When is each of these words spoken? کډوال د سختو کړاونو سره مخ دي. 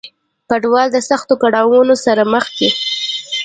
کډوال 0.49 0.87
د 0.93 0.97
سختو 1.09 1.33
کړاونو 1.43 1.95
سره 2.05 2.23
مخ 2.33 2.45
دي. 2.57 2.69